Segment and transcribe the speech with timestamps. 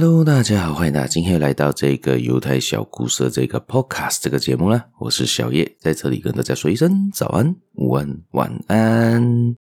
[0.00, 4.90] Hello，大家好，欢迎大家今天又来到这个犹太小故事的这个 Podcast 这个节目啦。
[5.00, 9.56] 我是小叶，在这里跟大家说一声早安、午安、晚安。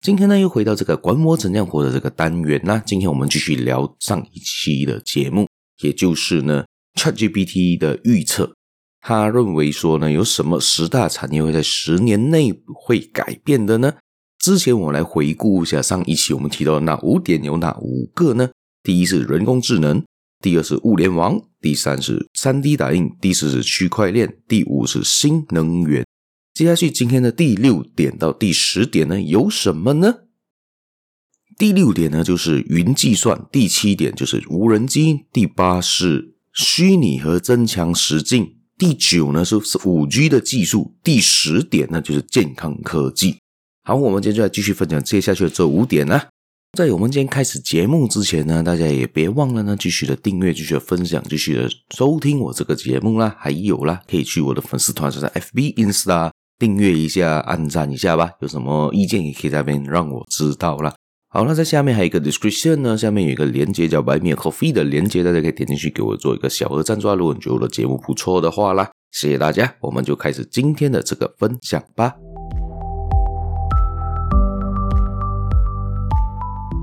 [0.00, 2.80] 今天呢，又回到这个管我怎样活的这个单元啦。
[2.86, 5.48] 今天我们继续聊上一期的节目，
[5.82, 6.64] 也就是呢
[6.94, 8.54] ，ChatGPT 的预测。
[9.00, 13.92] 他认为说呢，有什么十大产业会在十年内会改变的呢？
[14.38, 18.48] 之前我来回顾一下上一期我们提到的那五点有哪五个呢？
[18.82, 20.04] 第一是人工智能，
[20.40, 26.06] 第二是物联网，第三是三 D 打印，第四是区块链，第五是新能源。
[26.54, 30.14] 接下去今天的第六点到第十点呢，有什么呢？
[31.56, 43.38] 第六点呢就是云计算，第七点就是无人机，第八是虚拟和增强实境，第九呢是五 G 的技术，第十点呢就是健康科技。
[43.82, 46.20] 好，我们今天就来继续分享接下去的这五点呢。
[46.76, 53.34] 在我们今天开始节目之前呢，大家也别忘了呢，继续的订阅，继续的分享，继续的收听我这个节目啦。
[53.38, 58.30] 还有啦，可以去我的粉丝团，是在 FB、Insta 订阅一下，按赞一下吧。
[58.42, 60.94] 有什么意见也可以在那边让我知道啦。
[61.30, 67.12] 好，那在下面还有一个 description 呢，下面有一个连接叫 Buy Me a Coffee 的连接，大家可以点进去给我做一个小额赞助。
[67.14, 72.14] 如果你觉得我的节目不错的话啦，谢谢大家，我们就开始今天的这个分享吧。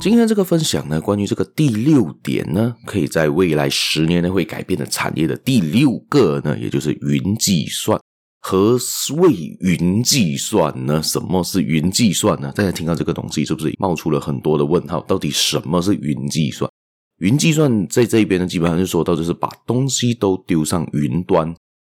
[0.00, 8.00] 今天这个分享呢，关于这个第六点呢，可以在未来十年内会改变的产业的第六个呢，也就是云计算。
[8.40, 8.78] 何
[9.16, 11.02] 谓云计算呢？
[11.02, 12.52] 什么是云计算呢？
[12.54, 15.00] 大家听到这个东西是不是冒出了很多的问号？
[15.00, 16.70] 到底什么是云计算？
[17.18, 21.52] 云计算在这边呢，基本上就说到就是把东西都丢上云端。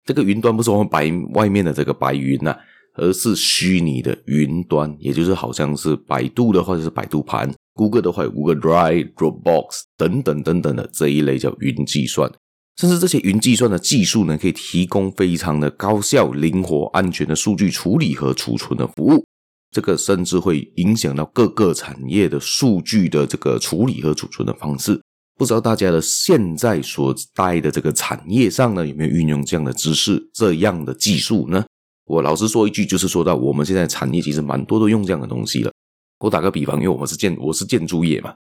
[0.06, 2.56] 这个云端不是我们白外面的这个白云呐、
[2.94, 7.52] 而是虚拟的云端，也就是好像是百度的话就是百度盘。
[7.74, 12.30] Google 的话有 Google Drive、Dropbox 等等等等的这一类叫云计算，
[12.76, 19.24] 甚至这些云计算的技术呢，可以提供非常的高效、灵活、安全的数据处理和储存的服务。
[19.70, 25.00] 这个甚至会影响到各个产业的数据的这个处理和储存的方式。
[25.38, 31.64] 不知道大家的现在所待的这个产业上呢，有没有运用这样的知识、这样的技术呢？
[32.06, 35.72] 我老实说一句，就是说到我们现在产业其实蛮多都用这样的东西了。
[36.20, 38.34] 我打个比方，因为我们是建，我是建筑业嘛，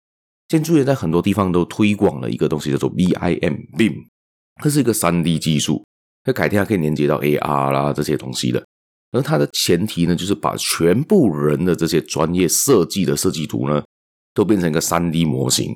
[0.49, 3.95] 建筑业在很多地方都推广了一个东西叫做 BIM，BIM，
[4.57, 5.85] 它是一个三 D 技术，
[6.25, 8.65] 它改天还可以连接到 AR 啦这些东西的。
[9.13, 13.83] 而它的前提呢，就是把全部人的这些专业设计的设计图呢，
[14.35, 15.75] 都变成一个三 D 模型。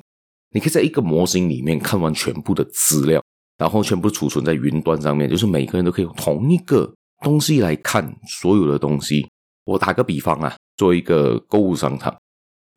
[0.51, 3.23] 你可以在一个模型里面看完全部的资料，
[3.57, 6.93] 然后全部储存在云端上面，就是每个人都可以用同一个
[7.23, 9.27] 东西来看所有的东西。
[9.65, 10.55] 我打个比方啊。
[10.75, 12.17] 做一个购物商场，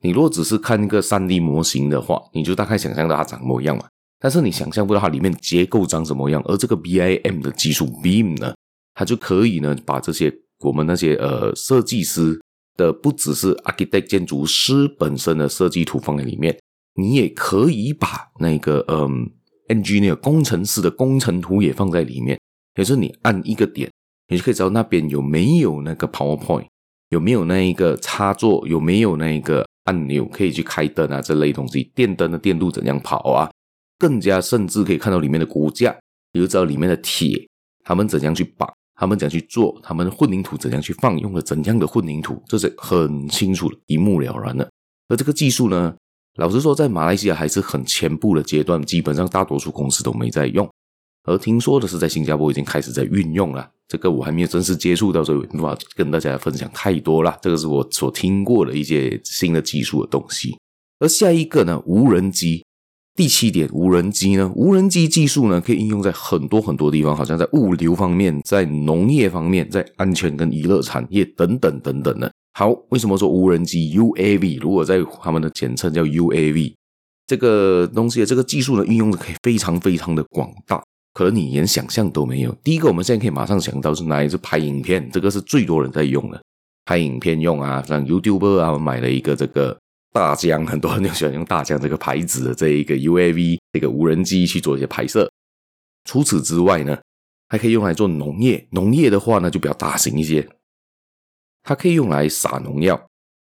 [0.02, 3.86] 你如果只是看一个三 D 模型的话，你就大概想象到它长什么样嘛。
[4.20, 6.42] 但是你想象不到它里面结构长什么样。
[6.44, 8.54] 而这个 BIM 的技术 BIM 呢，
[8.92, 12.38] 它就可以呢把这些我们那些呃设计师
[12.76, 16.54] 的不只是 architect 建筑师本身的设计图放在里面，
[16.96, 19.30] 你也可以把那个嗯
[19.68, 22.38] engineer 工程师的工程图也放在里面。
[22.74, 23.90] 也就是你按一个点，
[24.28, 26.66] 你就可以知道那边有没有那个 PowerPoint。
[27.16, 28.62] 有没有那一个插座？
[28.68, 31.18] 有没有那一个按钮可以去开灯啊？
[31.22, 33.50] 这类东西，电灯的电路怎样跑啊？
[33.98, 35.96] 更加甚至可以看到里面的骨架，
[36.32, 37.48] 也就知道里面的铁，
[37.82, 44.70] 他们怎样去绑，他们怎样去做，他们混凝土怎样去放，用了怎样的混凝土，这是很清楚的，一目了然的。
[45.08, 45.96] 而这个技术呢，
[46.34, 50.68] 老实说，在马来西亚还是很前部的阶段，基本上大多数公司都没在用。
[51.26, 53.68] 而听说的是，在新加坡已经开始在运用了。
[53.88, 57.36] 这个我还没有正式接触到，所以无法跟大家分享太多了。
[57.42, 60.56] 这个是我所听过的一些新的技术的东西。
[60.98, 62.64] 而下一个呢，无人机。
[63.14, 72.30] 第七点，无人机呢，无人机技术呢，可以应用在很多很多地方，好像在物流方面，在农业方面，在安全跟娱乐产业等等等等的。
[72.52, 74.60] 好，为什么说无人机 UAV？
[74.60, 76.74] 如果在他们的简称叫 UAV，
[77.26, 80.82] 这个东西的这个技术呢，运用的可以非常非常的广大。
[81.16, 82.54] 可能你连想象都没有。
[82.62, 86.44] 第一个，我们现在可以马上想到是拿来是拍影片，这个是最多人在用的，
[86.84, 89.74] 拍影片用啊，像 YouTuber 啊，买了一个这个
[90.12, 95.26] 大疆，很多人就喜欢用大疆这个牌子的这一个 UAV 这个无人机去做一些拍摄。
[96.04, 96.98] 除此之外呢，
[97.48, 100.46] 还可以用来做农业，农业的话呢就比较大型一些，
[101.62, 103.08] 它可以用来撒农药，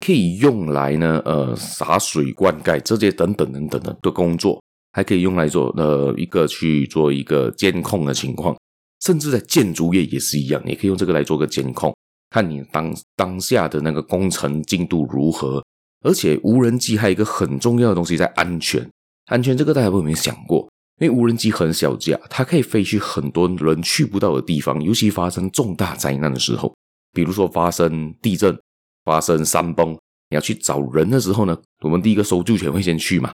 [0.06, 4.62] 可以用来呢呃洒水灌溉这些等等等等的的工作。
[4.94, 8.56] 还可以用来做呃一个去做一个监控的情况，
[9.02, 11.94] 甚至在建筑业也是一样，也可以用这个来做个监控，
[12.30, 15.62] 看你当当下的那个工程进度如何。
[16.06, 18.88] 而且无人机还有一个很重要的东西在安全，
[19.26, 20.70] 安全这个大家有没有想过？
[21.02, 26.74] 因为无人机很小架，它可以飞去很多人去不到的地方，尤其发生重大灾难的时候，
[27.14, 28.58] 比如说发生地震、
[29.06, 29.94] 发生山崩，
[30.30, 33.32] 你要去找人的时候呢，我们第一个搜救犬会先去嘛。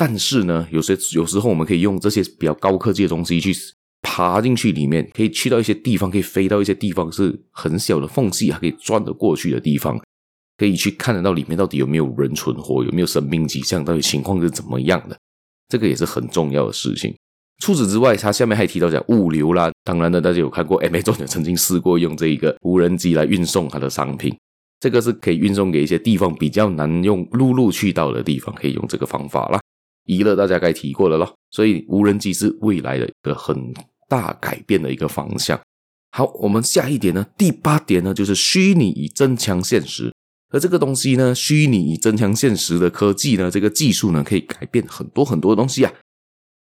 [0.00, 3.52] 但是呢，有些有时候我们可以用这些比较高科技的东西去
[4.00, 10.00] 爬进去里面，可以去到一些地方，可以飞到一些地方是很小的缝隙，还可以钻得过去的地方，
[10.56, 15.14] 可以去看得到里面到底有没有人存活，有没有生命迹象，到底情况是怎么样的。
[15.68, 17.14] 这个也是很重要的事情。
[17.62, 19.70] 除此之外，它下面还提到讲物流啦。
[19.84, 24.34] 当然呢，大家有看过，Amazon 也曾经试过用这一个无人机来运送它的商品。
[24.80, 29.59] 这个是可以运送给一些地方比较难用陆路去到的地方，可以用这个方法啦。
[30.10, 33.72] 娱乐大家该提过了咯，所以无人机是未来的一个很
[34.08, 35.60] 大改变的一个方向。
[36.10, 40.12] 好，我们下一点呢，第八点呢，就是虚拟与增强现实。
[40.52, 45.92] 而这个东西呢，虚拟与增强现实的科技呢，这个技术呢，可以改变很多很多东西啊，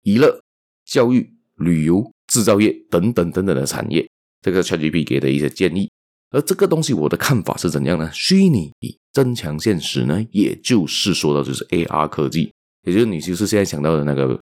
[0.02, 0.40] 娱乐、
[0.84, 4.04] 教育、旅游、制造业等等等等的产业，
[4.42, 5.88] 这个 ChatGPT 给的一些建议。
[6.30, 8.10] 而这个东西我的看法是怎样呢？
[8.12, 12.52] 虚拟与增强现实呢，也就是说到就是 AR 科技，
[12.84, 14.38] 也就是你就是现在想到的那个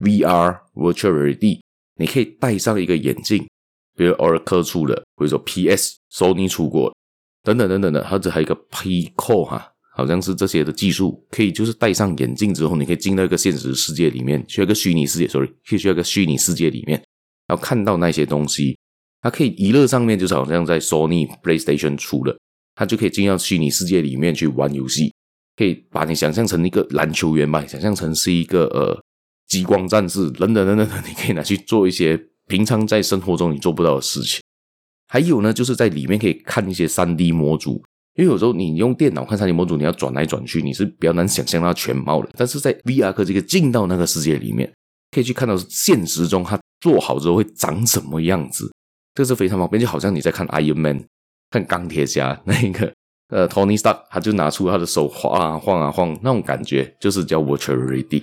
[0.00, 1.60] VR（Virtual Reality），
[1.96, 3.46] 你可以戴上一个眼镜，
[3.96, 6.94] 比如 Oracle 出的，或者说 PS、Sony 出过。
[7.42, 17.02] 等等等等的，或者还有一个 Pico 哈，好像是这些的技术，可以就是戴上眼镜之后，你可以进到一个现实世界里面，去一个虚拟世界，sorry，可以去一个虚拟世界里面，
[17.46, 18.78] 然后看到那些东西，
[19.22, 22.38] 它可以娱乐上面，就是好像在 Sony PlayStation 出的，
[22.74, 25.10] 它就可以进到虚拟世界里面去玩游戏，
[25.56, 28.98] 可以把你想象成一个篮球员吧，想象成是一个呃
[29.48, 34.40] 激光战士，等等等等等，你可以拿去做一些平常在生活中你做不到的事情。
[35.08, 37.82] 还有呢，就是在里面可以看一些三 D 模组，
[38.14, 42.30] 因为有时候你用电脑看三 D 模组，你要转来转去，你是比较难想象它全貌的。
[42.36, 44.72] 但是在 VR 科技可以进到那个世界里面，
[45.10, 48.72] 可以去看到现实中它做好之后会长什么样子，
[49.14, 49.80] 这是非常方便。
[49.80, 51.04] 就好像你在看 Iron Man，
[51.50, 52.92] 看钢铁侠那一个
[53.30, 58.22] 呃 Tony Stark，他就拿出他的手晃啊晃啊晃，那种感觉就是叫 Virtual Reality。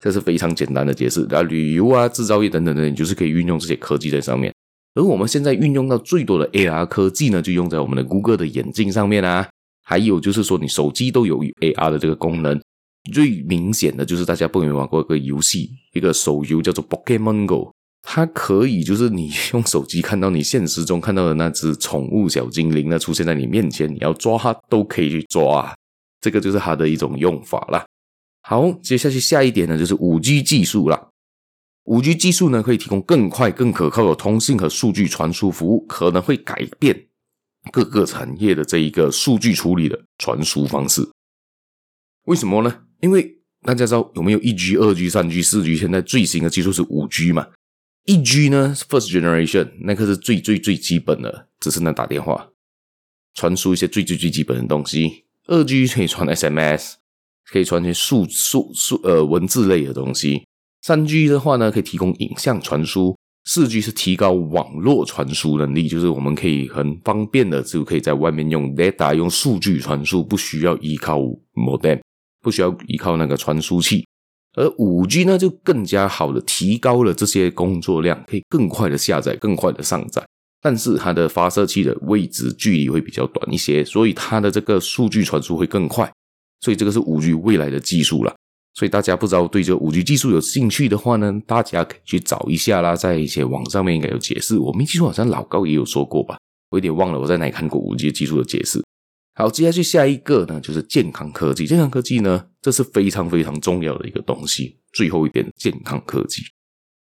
[0.00, 1.26] 这是非常简单的解释。
[1.30, 4.52] 然后旅游啊、制造业等等等，你就是可以运用这些科技在上面。
[4.94, 9.48] 而我们现在运用到最多的 AR 科技呢，就用在我们的谷歌的眼镜上面啊。
[9.82, 12.60] 还有就是说，你手机都有 AR 的这个功能。
[13.12, 17.70] 最明显的就是大家不没玩过一个游戏，一个手游叫做 Pokemon Go，
[18.06, 25.62] 它可以就是你用手机看到你现实中看到的那只宠物小精灵呢，出现在你面前，你要抓它都可以去抓。
[25.62, 25.74] 啊
[26.20, 27.84] 这个就是它的一种用法啦。
[28.42, 31.08] 好，接下去下一点呢，就是 5G 技术啦。
[31.84, 37.08] 五 G 技术呢，可以提供更快、更可靠的通信和数据传输服务，可能会改变
[37.70, 41.06] 各个产业的这一个数据处理的传输方式。
[42.24, 42.84] 为什么呢？
[43.02, 45.76] 因为大家知道有没有一 G、二 G、三 G、四 G？
[45.76, 47.46] 现在最新的技术是五 G 嘛？
[48.06, 52.50] 一 G 呢是，First Generation 那个是最最最基本的，只是能打电话、
[53.34, 55.24] 传输一些最最最基本的东西。
[55.46, 56.94] 二 G 可以传 SMS，
[57.50, 60.44] 可以传些数数数呃文字类的东西。
[60.82, 71.18] 三 G 的话呢，可以提供影像传输；四 G 是提高网络传输能力，就是我们可以很方便的就可以在外面用 data 用数据传输，不需要依靠
[71.54, 72.00] modem，
[72.42, 74.06] 不需要依靠那个传输器。
[74.54, 80.24] 而五 G 呢，就更加好的提高了这些工作量，可以更快的下载，更快的上载。
[80.62, 86.10] 但是它的发射器的位置距离会比较短一些，所以它的这个数据传输会更快。
[86.60, 88.34] 所以这个是五 G 未来的技术了。
[88.74, 94.58] 所以大家不知道对这五 G 技术有兴趣的话呢，大家可以去找一下啦，在一些网上面应该有解释。
[94.58, 96.38] 我没记错，好像老高也有说过吧，
[96.70, 98.82] 我有点忘了我在哪里看过五 G 技术的解释。
[99.36, 101.66] 好，接下去下一个呢，就是健康科技。
[101.66, 104.78] 健康科技呢，这是非常非常重要的一个东西。
[104.92, 106.42] 最后一点，健康科技，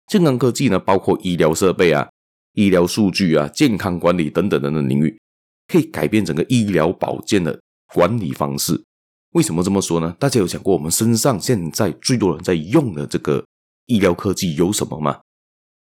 [0.07, 2.09] 健康科技呢，包括医疗设备啊、
[2.52, 5.21] 医疗数据啊、健康管理等等等等领域，
[5.67, 7.61] 可以改变整个医疗保健的
[7.93, 8.81] 管理方式。
[9.33, 10.14] 为什么这么说呢？
[10.21, 13.45] 大家有想过我们身上现在最多人在用的这个
[13.87, 15.19] 医疗科技有什么吗？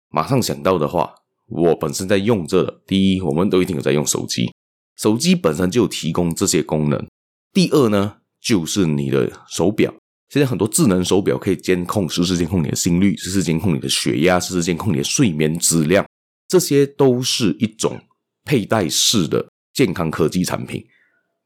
[0.09, 1.15] 马上想到的话，
[1.49, 2.83] 我本身在用这。
[2.87, 4.51] 第一，我们都一定有在用手机，
[4.97, 7.07] 手机本身就提供这些功能。
[7.53, 9.93] 第二呢，就是你的手表，
[10.29, 16.07] 现在很多智能手表可以监控，实时监控你的心率，实时监控你的血压，实时监控你的睡眠质量，
[16.49, 18.01] 这些都是一种
[18.45, 20.85] 佩戴式的健康科技产品。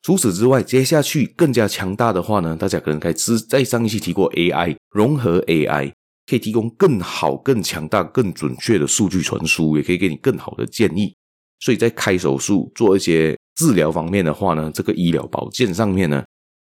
[0.01, 5.93] 除此之外，接下去更加强大的话呢，大家可能该知在上一期提过 AI 融合 AI，
[6.27, 11.15] 可以提供更好、更强大、更准确的数据传输，也可以给你更好的建议。
[11.61, 16.25] 所以在开手术、做一些治疗方面的话呢，这个医疗保健上面呢，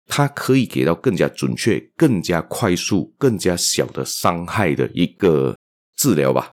[0.06, 5.56] 它可以给到更加准确、更加快速、更加小的伤害的一个
[5.96, 6.50] 治疗吧。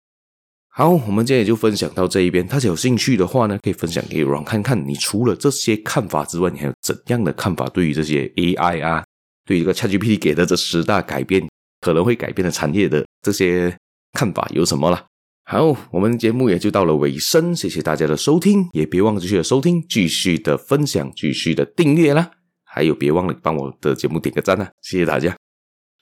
[0.68, 2.46] 好，我们今天也就分享到这一边。
[2.46, 4.86] 大家有兴趣的话呢，可以分享给软看看。
[4.86, 7.70] 你除了这些看法之外，你还有怎样的看法？
[7.70, 9.06] 对于这些 AI 啊，
[9.46, 11.48] 对于这个 ChatGPT 给的这十大改变，
[11.80, 13.74] 可能会改变的产业的这些
[14.12, 15.06] 看法有什么啦？
[15.48, 22.32] 好，我们节目也就到了尾声，谢谢大家的收听，也别忘了继续的收听，继续的分享，继续的订阅啦。
[22.64, 24.72] 还有，别忘了帮我的节目点个赞啊！
[24.82, 25.38] 谢谢大家，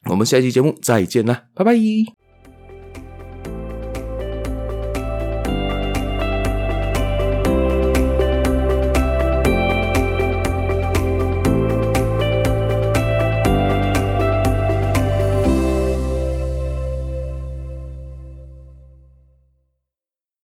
[0.09, 2.22] 我们下期节目再见啦，拜拜。